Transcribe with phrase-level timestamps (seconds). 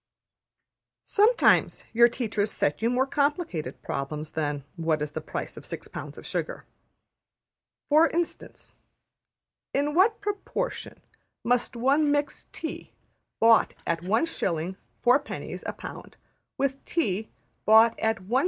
[1.05, 5.87] Sometimes your teachers set you more complicated problems than: What is the price of six
[5.87, 6.65] pounds of sugar?
[7.87, 8.79] For instance:
[9.75, 11.01] In what proportion
[11.43, 12.93] must one mix tea
[13.39, 16.17] bought at 1s.\ 4d.\ a pound
[16.57, 17.29] with tea
[17.67, 18.39] bought at 1s.